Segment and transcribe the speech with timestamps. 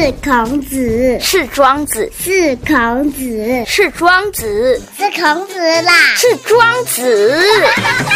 [0.00, 7.46] 是孔子，是庄子，是孔子，是庄子，是孔子啦，是庄子，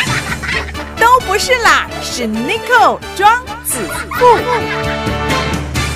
[0.98, 3.80] 都不是啦，是 n i c o 庄子
[4.18, 4.38] 富。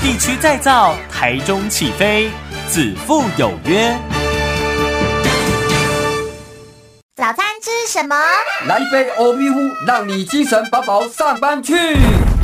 [0.03, 2.29] 地区再造，台中起飞，
[2.69, 3.97] 子父有约。
[7.17, 8.15] 早餐吃什么？
[8.67, 11.97] 来一杯欧米呼，让你精神饱饱上班去。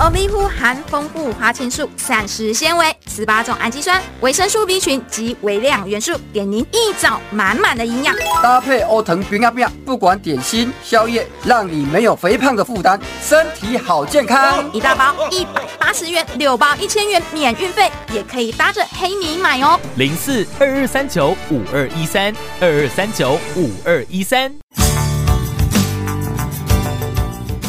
[0.05, 8.15] 欧米呼含丰富花青素、膳食纤维、十八种氨基酸、维生素 B 群及微量元素，给您一早满满的营养。
[8.43, 14.71] 搭配欧腾冰啊冰，不管点心、宵夜，让你没有肥胖的负担，身体好健康。
[14.75, 19.81] 一大包一百八十元，六包一千元免运费，也可以搭着黑米买哦。
[19.97, 24.55] 零四二二三九五二一三二二三九五二一三。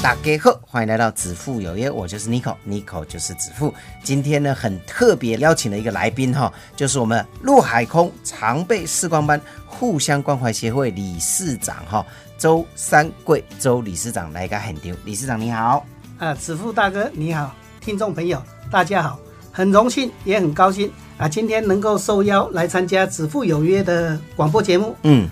[0.05, 3.73] 大家好，欢迎来到子父有约，我就是 Nico，Nico 就是子父。
[4.03, 12.05] 今天呢，很特别邀请了一个来宾哈，就是我们陆海空常备视光班互相关怀协会理事长哈
[12.37, 15.83] 周三贵周理事长来个很丢，理事长你好，
[16.19, 19.19] 啊，子父大哥你好，听众朋友大家好，
[19.51, 25.27] 很荣幸也很高兴啊，今天能够受邀来参加子父有约的广播节目，嗯，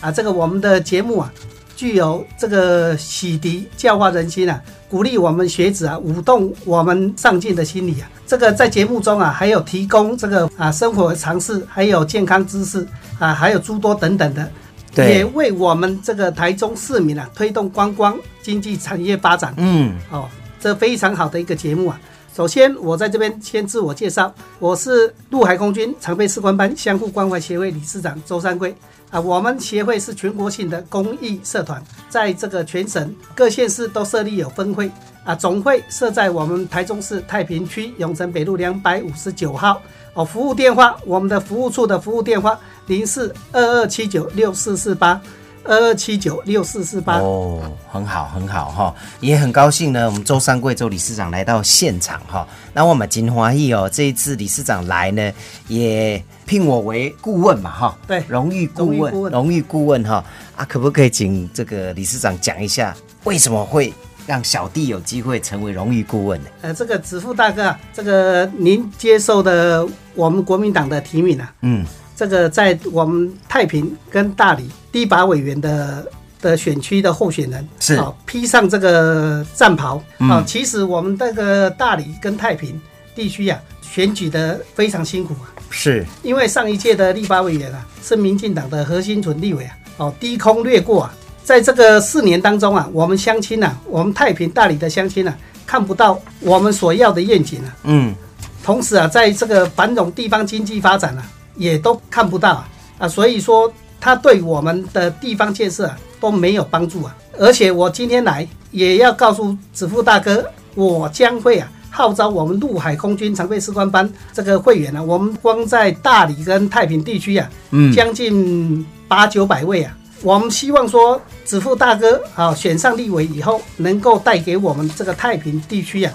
[0.00, 1.30] 啊，这个我们的节目啊。
[1.76, 8.08] 具有这个洗涤教化人心啊，鼓励我们学子啊，舞动我们上进的心理啊。
[8.26, 12.86] 这个在节目中啊，还有提供这个啊生活常识，还有健康知识
[13.18, 14.50] 啊，还有诸多等等的，
[14.96, 19.52] 也为我们这个台中市民啊推动观光经济产业发展。
[19.56, 20.26] 嗯，哦，
[20.58, 22.00] 这非常好的一个节目啊。
[22.34, 28.74] 首先，我在这边先自我介绍，我是陆海空军常备士官班相互关怀协会理事长周三贵。
[29.10, 34.90] 啊，我们协会是全国性的公益社团，在这个全省各县市都设立有分会。
[35.22, 39.80] 啊，总会设在我们台中市太平区永城北路两百五十九号。
[40.14, 45.20] 哦，服务电话，我们的服务处的服务电话零四二二七九六四四八。
[45.64, 47.60] 二二七九六四四八哦，
[47.90, 50.06] 很好很好哈，也很高兴呢。
[50.06, 55.32] 我们周三贵周理事长来到现场哈，那我们金华义哦，这一次理事长来呢，
[55.66, 60.22] 也聘我为顾问嘛哈，对，荣誉顾问，荣誉顾问哈
[60.54, 62.94] 啊，可不可以请这个理事长讲一下，
[63.24, 63.92] 为什么会
[64.26, 66.48] 让小弟有机会成为荣誉顾问呢？
[66.60, 71.86] 呃，这个子富大哥，这个您接受的我们国民党的提名啊，嗯。
[72.16, 76.06] 这个在我们太平跟大理第把委员的
[76.40, 80.42] 的选区的候选人是啊，披上这个战袍啊。
[80.46, 82.80] 其实我们这个大理跟太平
[83.14, 85.50] 地区啊，选举的非常辛苦啊。
[85.70, 91.14] 是，因为上一届的立法委员啊，是民进党的核心纯立委啊，哦，低空掠过啊。
[91.42, 95.34] 在这个四年当中啊，我们乡亲呐，我们太平大理的乡亲呐，
[95.66, 97.76] 看不到我们所要的愿景啊。
[97.84, 98.14] 嗯。
[98.62, 101.26] 同时啊，在这个繁荣地方经济发展啊。
[101.56, 102.64] 也都看不到
[102.98, 107.16] 啊，所以说他对我们的地方建设都没有帮助啊。
[107.38, 110.44] 而且我今天来也要告诉子富大哥，
[110.74, 119.96] 我将会啊号召我们陆海空军常备士官班这个会员啊，我们光在大理跟太平地区啊，嗯，将近八九百位啊。
[120.22, 126.12] 我们希望说子富大哥啊选上立委以后，能够带给我们这个太平地区啊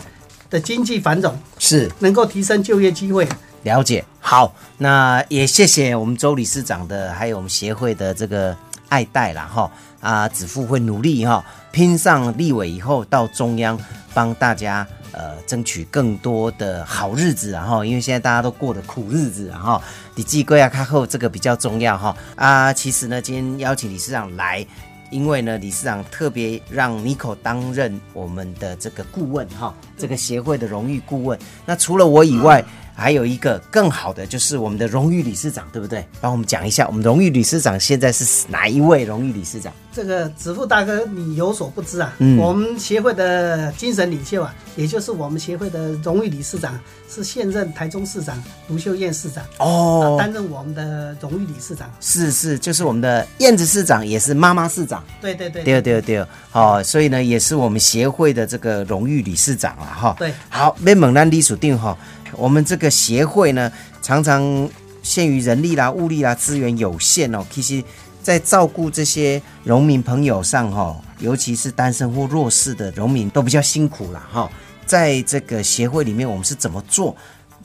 [0.49, 3.27] 的经济繁荣，是能够提升就业机会。
[3.63, 8.55] 了解好，那也谢谢我们周理事长的，还有我们协会的这个
[8.89, 13.79] 爱戴啦哈啊，子父会努力哈，拼上立委以后到中央
[14.13, 19.81] 帮大家呃争取更多的好日子然后，因为现在大家都过的苦日子然后，
[20.15, 24.65] 你记贵啊，看后这个比较重要哈啊，其实呢，今天邀请理事长来。
[25.11, 31.39] 因为呢，理事长特别让 Nico 担任我们的这个顾问哈，这个协会的荣誉顾问。
[31.65, 32.63] 那除了我以外，
[32.99, 36.05] 还有一个更好的，就是我们的荣誉理事长，对不对？
[36.19, 39.73] 帮我们讲一下，我们荣誉理事长现在是哪一位荣誉理事长？
[39.91, 46.79] 这个子富大哥，你有所不知啊，嗯，我们协会的精神领袖啊，也就是我们协会的荣誉理事长，
[47.09, 51.91] 是现任台中市长卢秀燕市长哦，担任我们的荣誉理事长。
[51.99, 55.03] 是是，就是我们的燕子市长，也是妈妈市长。
[55.19, 60.15] 对对对，对对对，哦，所以呢，也是我们协会的这个荣誉理事长了哈。
[60.19, 61.97] 对，好，被猛男隶属定哈，
[62.33, 63.71] 我们这个协会呢，
[64.01, 64.69] 常常
[65.01, 67.83] 限于人力啦、物力啦资源有限哦，其实。
[68.21, 74.47] 在照顾这些农民朋友上，哈，尤其是单身或弱势的农民，都比较辛苦了，哈。
[74.85, 77.15] 在这个协会里面，我们是怎么做，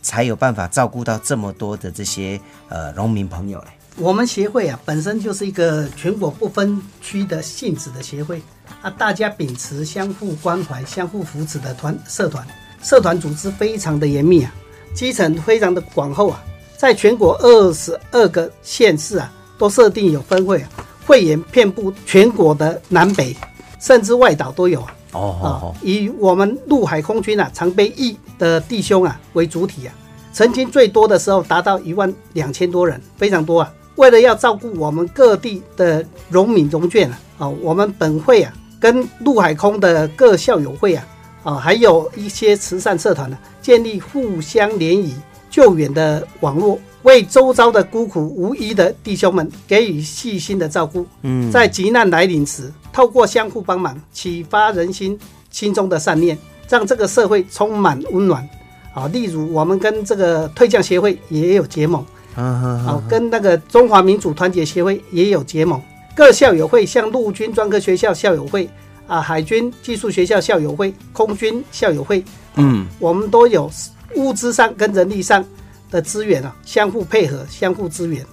[0.01, 3.67] 才有办法照顾到这么多的这些呃农民朋友嘞？
[3.97, 8.41] 我们协会啊，本身就是一个全国不分区的性质的协会
[8.81, 12.47] 啊，大家秉持相互关怀、相互扶持的团社团，
[12.85, 14.55] 社团组织非常的严密啊。
[14.95, 16.41] 基层非常的广厚啊，
[16.77, 20.69] 在全国二十二个县市啊，都设定有分会啊，
[21.05, 23.37] 会员遍布全国的南北，
[23.81, 24.95] 甚至外岛都有啊。
[25.11, 29.95] 哦哦以我们陆海空军啊常备役的弟兄啊为主体啊，
[30.33, 33.73] 曾经最多的时候达到一万两千多人，非常多啊。
[33.97, 41.05] 为了要照顾我们各地的荣民荣眷啊，啊，我们本会啊跟陆海空的各校友会啊，
[41.45, 45.15] 啊，还有一些慈善社团呢、建立互相联谊
[45.49, 51.07] 救援的网络，为周遭的孤苦无依的弟兄们给予细心的照顾。
[51.23, 55.17] 嗯，在急难来临时，透过相互帮忙，启发人心
[55.51, 56.37] 心中的善念，
[56.69, 58.49] 让这个社会充满温暖。
[58.95, 62.05] 啊，例如我们跟这个退将协会也有结盟，
[62.35, 65.81] 啊，跟那个中华民主团结协会也有结盟。
[66.17, 68.71] 各校友会像陆军专科学校校友会
[69.07, 72.25] 啊，海军技术学校校友会、空军校友会，
[72.57, 73.71] 嗯，我们都有
[74.17, 75.45] 物资上跟人力上
[75.91, 78.25] 的资源啊，相互配合、相互支援。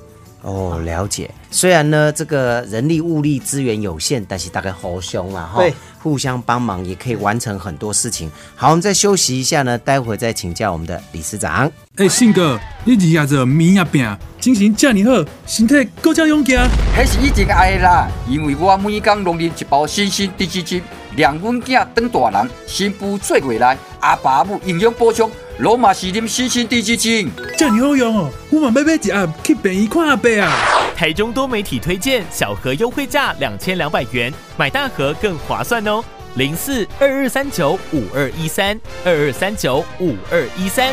[0.41, 1.29] 哦，了解。
[1.51, 8.31] 虽然呢，这个人力物力资源有限，但是大概好凶啊，哈对，互相帮忙也可以完成很多事情。
[8.55, 11.71] 好，我们再休息一下呢，待会再请教我们的理事长。
[11.97, 16.59] 哎、信哥，你日夜做面啊饼，精神这么好，身体够加勇健。
[16.97, 20.81] 迄是以前爱的啦，因为我每天拢啉一包新鲜低脂精，
[21.15, 25.29] 让阮囝当大人，新妇做未来，阿爸母营养补充，
[25.61, 27.29] 罗马是啉新鲜低脂精。
[27.55, 30.51] 这么好用哦，我嘛要买一盒去便宜看阿伯啊。
[30.95, 36.03] 台中多媒体推荐小盒优惠价两千两百元，买大盒更划算哦。
[36.33, 38.75] 零四二二三九五二一三
[39.05, 40.91] 二二三九五二一三。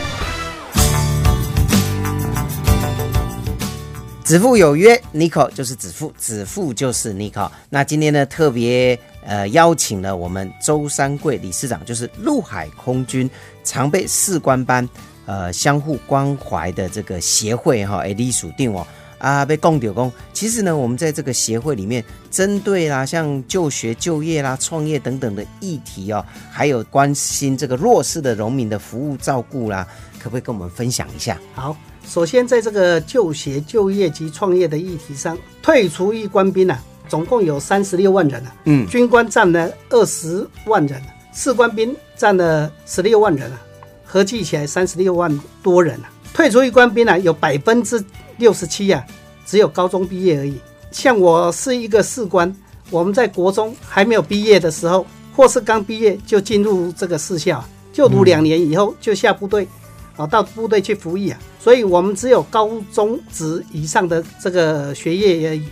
[4.22, 7.50] 子父有约，Nico 就是子父，子父就是 Nico。
[7.70, 13.30] 那今天呢，特别呃邀请了我们周三贵理事长，就是陆海空军
[13.68, 14.88] 常被士官班
[15.26, 18.86] 呃相互关怀的这个协会哈，哎，隶属定哦。
[19.18, 20.12] 啊，被供丢工。
[20.32, 29.84] 其实呢，我们在这个协会里面，针对啦，像就学、就业啦、创业等等的议题哦，还有关心这个弱势的农民的服务照顾啦，
[30.20, 31.36] 可不可以跟我们分享一下？
[31.52, 31.76] 好，
[32.06, 41.02] 首先在这个就学、就业及创业的议题上，退出役官兵啊，总共有三十六万人啊，嗯军官占了二十万人，
[41.40, 43.62] 士官兵占了十六万人啊，
[44.04, 46.10] 合计起来三十六万多人啊。
[46.34, 48.04] 退出役官兵啊，有百分之
[48.38, 49.06] 六十七啊，
[49.46, 50.58] 只有高中毕业而已。
[50.90, 52.52] 像我是一个士官，
[52.90, 59.68] 我们在国中还没有毕业的时候，或是刚毕业就进入这个士校，就读两年以后就下部队，
[60.16, 61.38] 啊，到部队去服役啊。
[61.60, 65.68] 所以我们只有高中职以上的这个学业而已。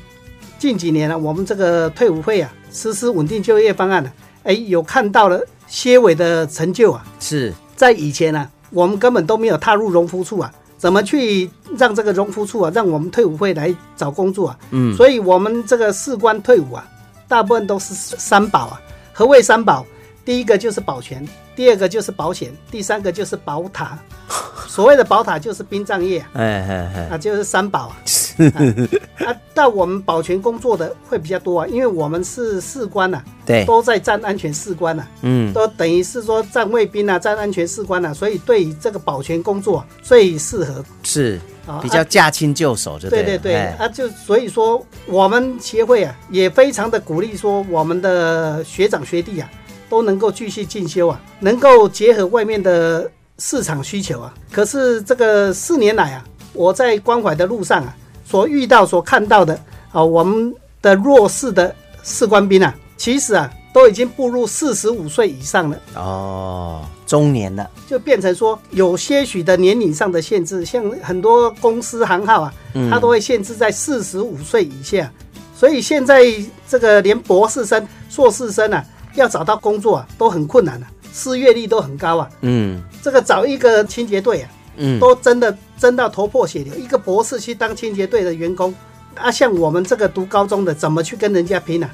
[0.60, 4.12] 近几年呢、我们这个退伍会啊，实施稳定就业方案呢、
[4.46, 7.04] 哎，有看到了些微的成就啊。
[7.20, 14.58] 是在以前呢、我们根本都没有踏入荣福处啊，怎么去让这个荣福处啊，让我们退伍会来找工作啊？
[14.70, 16.88] 嗯所以我们这个士官退伍啊，
[17.26, 18.80] 大部分都是三保啊。
[19.12, 19.84] 何谓三保？
[20.24, 23.98] 第一个就是保全，第二个就是保险，第三个就是宝塔。
[24.68, 27.96] 所谓的宝塔就是殡葬业啊，哎哎哎，啊就是三保啊。
[29.24, 41.80] 啊，到我们保全工作的会比较多啊，因为我们是士官呐、对，都在站安全士官呐、嗯，都等于是说站卫兵啊，站安全士官啊，所以对于这个保全工作、最适合是啊。
[41.82, 49.50] 比较驾轻就熟，就了对对对，哎啊，就所以说我们协会啊，也非常的鼓励说我们的学长学弟啊，
[49.88, 54.34] 都能够继续进修啊，能够结合外面的市场需求啊。
[54.52, 57.96] 可是这个四年来啊，我在关怀的路上啊，
[58.28, 59.58] 所遇到、所看到的
[59.92, 65.78] 啊，我们的弱势的士官兵啊，其实啊，都已经步入四十五岁以上了。
[65.94, 75.10] 哦，中年了，就变成说有些许的年龄上的限制，像很多公司行号啊，嗯它都会限制在四十五岁以下。
[75.54, 76.22] 所以现在
[76.68, 82.28] 这个连博士生、硕士生啊，要找到工作啊都很困难啊，失业率都很高啊。
[82.42, 86.74] 嗯这个找一个清洁队啊，嗯，都真的争到头破血流。
[86.74, 88.74] 一个博士去当清洁队的员工，
[89.14, 91.90] 啊，像我们这个读高中的，怎么去跟人家拼啊？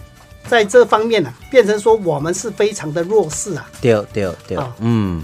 [0.48, 3.70] 在这方面呢、啊，变成说我们是非常的弱势啊。
[3.80, 5.22] 对对对好，嗯。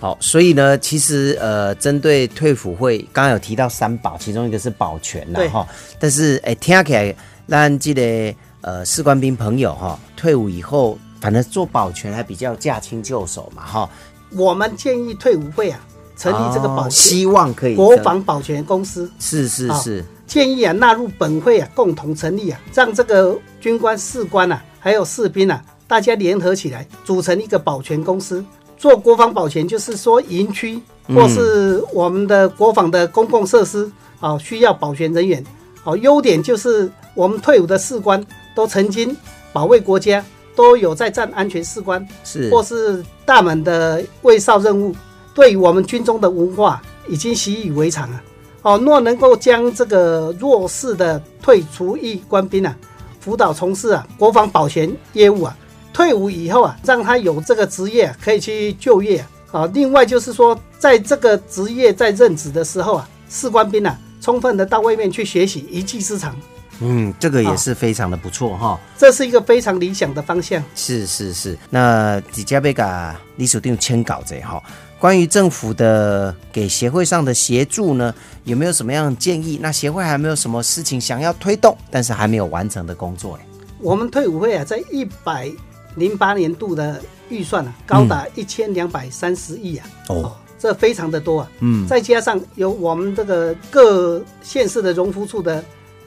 [0.00, 5.66] 好，所以呢，其实呃，针对退辅会，刚刚有提到三保，其中一个是保全啦对哈。
[5.98, 7.12] 但是哎，听起来，
[7.48, 13.90] 让这个呃士官兵朋友哈，退伍以后，反正做保全还比较驾轻就熟嘛哈。
[14.30, 15.80] 我们建议退伍会啊，
[16.18, 16.86] 成立这个保。
[16.86, 28.44] 哦希望可以国防保全公司是是好是，建议啊纳入本会啊，共同成立啊，让这个军官、士官啊，还有士兵啊，大家联合起来组成一个保全公司。
[28.76, 35.44] 做国防保全，就是说营区嗯或是我们的国防的公共设施啊，需要保全人员。
[35.82, 39.16] 哦，优点就是我们退伍的士官都曾经
[39.52, 44.94] 保卫国家，都有在站安全士官，是或是大门的卫哨任务，
[45.38, 48.20] 对于我们军中的文化已经习以为常了。
[48.62, 52.76] 哦，若能够将这个弱势的退出役官兵啊，
[53.20, 55.56] 辅导从事啊国防保全业务啊，
[55.92, 59.28] 退伍以后啊，让他有这个职业、啊、可以去就业啊。
[59.52, 66.34] 啊，另外就是说，在这个职业在任职的时候啊，士官兵啊，充分的到外面去学习一技之长，
[66.80, 68.76] 嗯，这个也是非常的不错哈。
[68.96, 70.60] 这是一个非常理想的方向。
[70.74, 74.60] 是是是，那底加贝嘎李署定签稿者哈，
[75.00, 78.12] 关于政府的给协会上的协助呢，
[78.44, 79.58] 有没有什么样的建议？
[79.62, 83.44] 那协会还没有什么事情想要推动，但是还没有完成的工作呢？
[83.80, 85.48] 我们退伍会啊，在一百
[85.94, 91.50] 零八年度的预算啊，高达一千两百三十亿啊，哦，这非常的多啊。
[91.60, 95.64] 嗯，再加上有我们这个各县市的荣福处的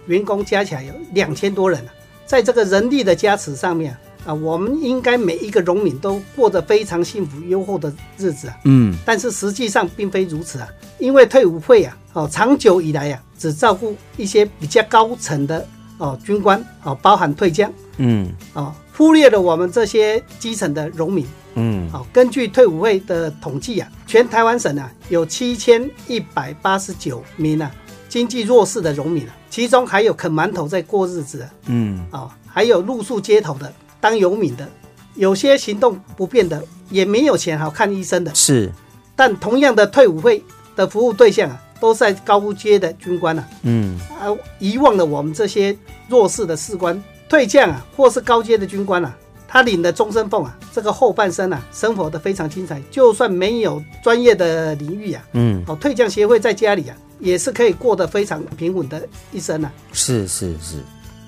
[0.08, 1.94] 员工加起来有两千多人啊，
[2.26, 8.58] 在这个人力的加持上面啊，啊，我们应该每一个农民都过着非常幸福优厚的日子啊。
[8.66, 10.68] 嗯，但是实际上并非如此啊，
[11.00, 21.26] 因为退伍会啊，哦，长久以来啊，只照顾一些比较高层的哦军官哦，包含退将嗯哦，忽略了我们这些基层的农民。
[21.56, 27.70] 嗯，好，根据退伍会的统计啊，全台湾省啊有七千一百八十九名啊
[28.08, 34.68] 经济弱势的农民啊，其中还有啃馒头在过日子的嗯哦、还有露宿街头的当游民的，
[35.16, 38.36] 有些行动不便的，也没有钱好看医生的。
[38.36, 38.70] 是，
[39.16, 40.44] 但同样的退伍会
[40.76, 44.28] 的服务对象啊，都是在高阶的军官啊，嗯啊，
[44.60, 45.78] 遗忘了我们这些
[46.10, 49.16] 弱势的士官、退将啊，或是高阶的军官啊，
[49.48, 52.82] 他领的终身俸啊，这个后半生啊，生活的非常精彩。
[52.90, 59.72] 就算没有专业的领域啊，嗯，哦，退将协会在家里啊，也是可以过得非常平稳的一生啊。
[59.94, 60.78] 是是是，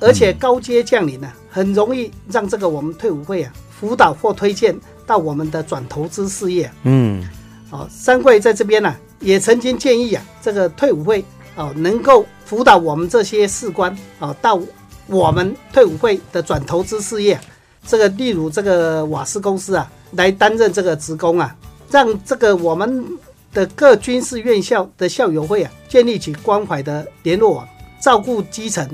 [0.03, 6.74] 而且高阶将领呢、啊，很容易让这个我们退伍会啊辅导或推荐到我们的转投资事业、啊。
[6.83, 7.27] 嗯。
[7.72, 14.62] 哦，三贵在这边呢、也曾经建议啊，这个退伍会哦能够辅导我们这些士官哦到
[15.07, 17.39] 我们退伍会的转投资事业，
[17.88, 21.55] 这个例如这个瓦斯公司啊来担任这个职工啊，
[21.89, 23.03] 让这个我们
[23.51, 27.67] 的各军事院校的校友会啊建立起关怀的联络网，
[28.00, 28.88] 照顾基层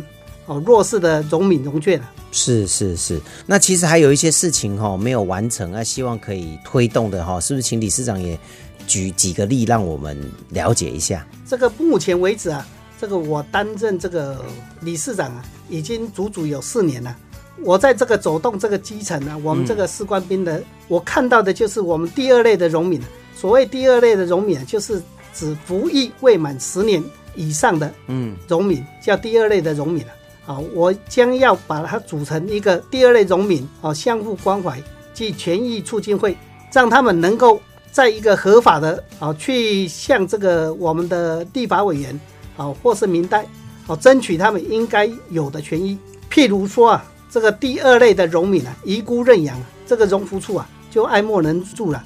[0.50, 2.12] 哦弱势的农民农眷啊。
[2.32, 8.38] 是是是，那其实还有一些事情哈、没有完成，啊希望可以推动的哈、是不是请理事长也
[8.86, 10.16] 举几个例让我们
[10.50, 11.26] 了解一下？
[11.48, 12.68] 这个目前为止啊，
[13.00, 14.44] 这个我担任这个
[14.82, 17.16] 理事长啊，已经足足有四年了。
[17.62, 23.02] 我在这个走动这个基层啊，我们这个士官兵的，我看到的就是我们第二类的农民。
[23.36, 25.02] 所谓第二类的荣民啊，就是
[25.34, 27.04] 指服役未满十年
[27.36, 30.12] 以上的嗯荣民，叫第二类的荣民啊。
[30.50, 34.82] 好，我将要把它组成一个第二类农民啊，相互关怀
[35.14, 36.36] 及权益促进会，
[36.74, 42.20] 让他们能够在一个合法的啊，去向这个我们的立法委员
[42.58, 43.46] 啊，或是民代
[43.86, 45.96] 啊，争取他们应该有的权益。
[46.32, 52.04] 譬如说啊，这个第二类的农民啊，遗孤认养，这个荣福处啊，就爱莫能助了。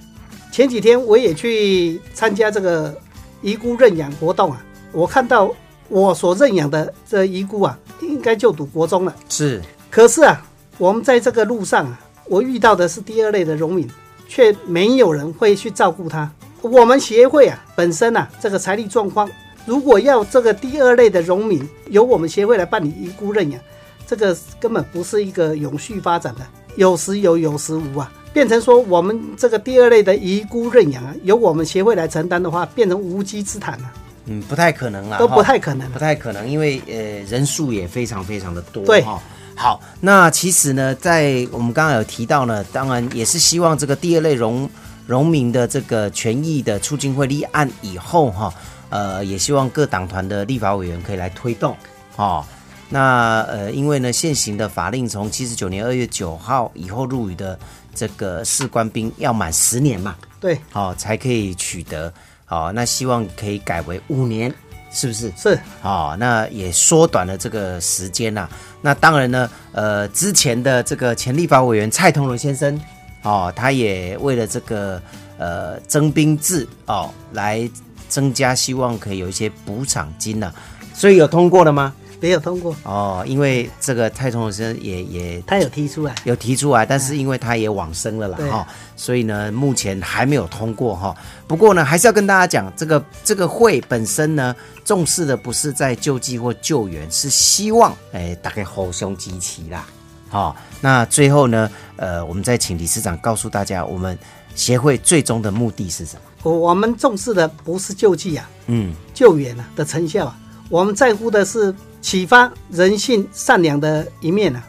[0.52, 2.94] 前几天我也去参加这个
[3.42, 5.50] 遗孤认养活动啊，我看到
[5.88, 9.16] 我所认养的这遗孤啊，应该就读国中了。
[9.30, 10.46] 是，可是啊，
[10.78, 13.90] 我们在这个路上啊，我遇到的是第二类的农民，
[14.28, 16.32] 却没有人会去照顾他。
[16.62, 19.30] 我们协会啊，本身啊，这个财力状况，
[19.66, 23.60] 如果要这个第二类的农民由我们协会来办理遗孤认养，
[24.08, 26.42] 这个根本不是一个永续发展的，
[26.76, 28.12] 有时有，有时无啊。
[28.34, 33.94] 变成说我们这个第二类的遗孤认养啊，由我们协会来承担的话，变成无稽之谈了、
[34.26, 36.94] 嗯，不太可能啦，都不太可能不太可能，因为呃
[37.30, 39.22] 人数也非常非常的多，对哈。
[39.56, 44.68] 好，那其实呢，在我们刚刚有提到呢，当然也是希望这个第二类农
[45.06, 48.54] 农民的这个权益的促进会立案以后哈，
[48.90, 51.76] 呃，也希望各党团的立法委员可以来推动，
[52.16, 52.44] 哦。
[52.90, 57.58] 那呃，因为呢，现行的法令从七十九年二月九号以后入伍的
[57.94, 62.14] 这个士官兵要满十年嘛，对，好、才可以取得。
[62.46, 64.54] 好、那希望可以改为五年，
[64.92, 65.32] 是不是？
[65.36, 68.48] 是哦，那也缩短了这个时间啊、
[68.82, 72.80] 那当然呢，呃，之前的这个前立法委员蔡同荣先生，
[73.24, 75.02] 哦，他也为了这个
[75.38, 77.68] 呃征兵制哦，来
[78.08, 80.54] 增加，希望可以有一些补偿金呐、
[80.94, 81.94] 所以有通过了吗？
[82.24, 86.16] 没有通过，哦，因为这个蔡同生也也他有提出来。
[86.24, 88.66] 有提出来，但是因为他也往生了啦对哈，
[88.96, 91.14] 所以呢，目前还没有通过哈。
[91.50, 99.86] 不过呢，还是要跟大家讲，这个这个会本身呢，重视的不是在救济或救援，是希望哎大概互相集齐啦。
[100.30, 104.18] 好、那最后呢，呃，我们再请理事长告诉大家，我们
[104.56, 106.22] 协会最终的目的是什么？
[106.44, 110.38] 我我们重视的不是救济啊，嗯救援啊的成效啊，
[110.70, 114.62] 我们在乎的是启发人性善良的一面啊，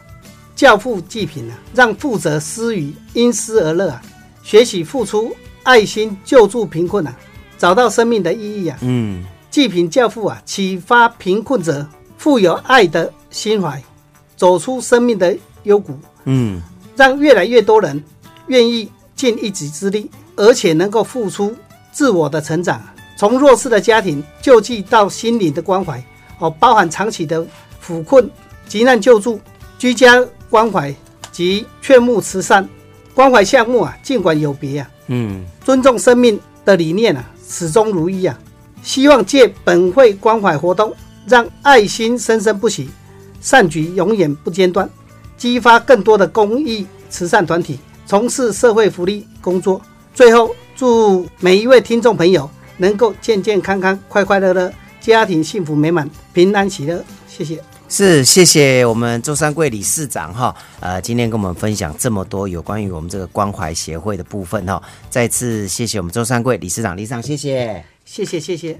[0.55, 4.01] 教父济贫啊，让富者施予，因施而乐啊，
[4.41, 7.13] 学习付出爱心救助贫困啊，
[7.57, 8.77] 找到生命的意义啊。
[8.81, 11.85] 嗯济贫教父啊，启发贫困者
[12.17, 13.83] 富有爱的心怀，
[14.35, 16.61] 走出生命的幽谷，嗯
[16.95, 18.01] 让越来越多人
[18.47, 21.53] 愿意尽一己之力，而且能够付出
[21.91, 22.81] 自我的成长，
[23.17, 26.03] 从弱势的家庭救济到心灵的关怀，
[26.39, 27.45] 哦，包含长期的
[27.85, 28.29] 抚困、
[28.67, 29.39] 急难救助、
[29.77, 30.93] 居家关怀
[31.31, 32.67] 及劝募慈善
[33.13, 38.37] 关怀项目啊，尽管有别啊，嗯尊重生命的理念啊，始终如一啊。
[38.83, 40.93] 希望借本会关怀活动，
[41.25, 42.87] 让爱心生生不息，
[43.41, 44.87] 善举永远不间断，
[45.37, 49.81] 激发更多的公益慈善团体从事社会福利工作。
[50.13, 54.71] 最后，祝每一位听众朋友能够健健康康、快快乐乐，
[55.05, 57.03] 家庭幸福美满、平安喜乐。
[57.27, 57.61] 谢谢。
[57.87, 67.83] 是，谢谢我们周三贵理事长哈，呃，今天跟我们分享这么多有关于我们这个关怀协会的部分哈，再次谢谢我们周三贵理事长，理事长谢谢。
[68.03, 68.79] 谢谢，谢谢。